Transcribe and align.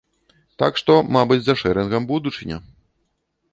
Так 0.63 0.79
што, 0.81 0.95
мабыць, 1.17 1.37
за 1.49 1.55
шэрынгам 1.63 2.03
будучыня. 2.15 2.57